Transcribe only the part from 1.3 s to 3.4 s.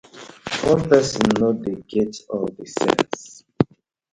no dey get all the sence.